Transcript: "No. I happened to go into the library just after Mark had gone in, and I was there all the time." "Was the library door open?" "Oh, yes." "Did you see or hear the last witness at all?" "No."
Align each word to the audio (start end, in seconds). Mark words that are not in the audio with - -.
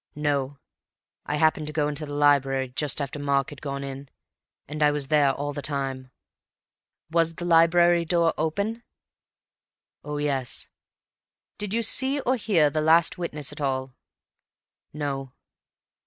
"No. 0.15 0.57
I 1.27 1.35
happened 1.35 1.67
to 1.67 1.73
go 1.73 1.87
into 1.87 2.07
the 2.07 2.15
library 2.15 2.69
just 2.69 2.99
after 2.99 3.19
Mark 3.19 3.51
had 3.51 3.61
gone 3.61 3.83
in, 3.83 4.09
and 4.67 4.81
I 4.81 4.89
was 4.89 5.09
there 5.09 5.31
all 5.31 5.53
the 5.53 5.61
time." 5.61 6.09
"Was 7.11 7.35
the 7.35 7.45
library 7.45 8.03
door 8.03 8.33
open?" 8.35 8.81
"Oh, 10.03 10.17
yes." 10.17 10.69
"Did 11.59 11.71
you 11.71 11.83
see 11.83 12.19
or 12.21 12.35
hear 12.35 12.71
the 12.71 12.81
last 12.81 13.19
witness 13.19 13.51
at 13.51 13.61
all?" 13.61 13.93
"No." 14.91 15.33